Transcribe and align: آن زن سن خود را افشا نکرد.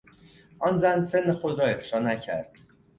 آن 0.59 0.77
زن 0.77 1.03
سن 1.05 1.31
خود 1.31 1.59
را 1.59 1.65
افشا 1.67 1.99
نکرد. 1.99 2.51